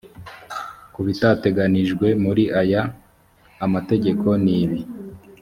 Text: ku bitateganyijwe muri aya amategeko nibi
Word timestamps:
ku 0.93 0.99
bitateganyijwe 1.07 2.07
muri 2.23 2.43
aya 2.61 2.81
amategeko 3.65 4.27
nibi 4.43 4.79